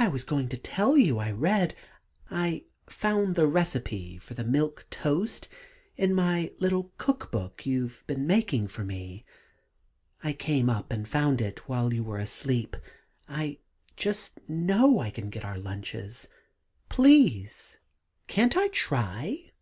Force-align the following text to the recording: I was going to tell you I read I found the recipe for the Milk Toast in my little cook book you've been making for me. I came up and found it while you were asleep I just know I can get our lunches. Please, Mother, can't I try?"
I 0.00 0.08
was 0.08 0.24
going 0.24 0.48
to 0.48 0.56
tell 0.56 0.98
you 0.98 1.18
I 1.20 1.30
read 1.30 1.76
I 2.28 2.64
found 2.88 3.36
the 3.36 3.46
recipe 3.46 4.18
for 4.18 4.34
the 4.34 4.42
Milk 4.42 4.88
Toast 4.90 5.46
in 5.96 6.12
my 6.12 6.50
little 6.58 6.92
cook 6.98 7.30
book 7.30 7.64
you've 7.64 8.02
been 8.08 8.26
making 8.26 8.66
for 8.66 8.82
me. 8.82 9.24
I 10.24 10.32
came 10.32 10.68
up 10.68 10.90
and 10.90 11.06
found 11.06 11.40
it 11.40 11.68
while 11.68 11.94
you 11.94 12.02
were 12.02 12.18
asleep 12.18 12.74
I 13.28 13.60
just 13.96 14.40
know 14.48 14.98
I 14.98 15.10
can 15.10 15.30
get 15.30 15.44
our 15.44 15.56
lunches. 15.56 16.26
Please, 16.88 17.76
Mother, 17.78 17.82
can't 18.34 18.56
I 18.56 18.66
try?" 18.70 19.52